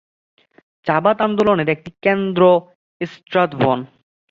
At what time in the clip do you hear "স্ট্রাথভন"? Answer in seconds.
3.01-3.79